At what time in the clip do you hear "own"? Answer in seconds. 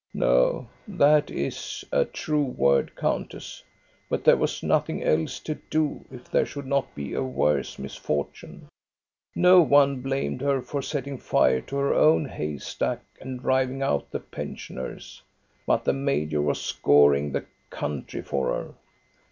11.93-12.25